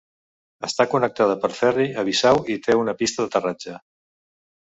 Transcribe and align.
Està 0.67 0.85
connectada 0.93 1.35
per 1.43 1.51
ferri 1.57 1.85
a 2.03 2.07
Bissau 2.09 2.41
i 2.53 2.57
té 2.67 2.77
una 2.79 2.97
pista 3.03 3.25
d'aterratge. 3.27 3.77